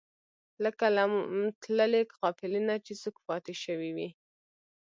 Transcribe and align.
لکه 0.63 0.85
له 0.95 1.03
تللې 1.61 2.01
قافلې 2.17 2.61
نه 2.69 2.75
چې 2.85 2.93
څوک 3.01 3.15
پاتې 3.27 3.53
شوی 3.63 3.89
وي. 3.95 4.09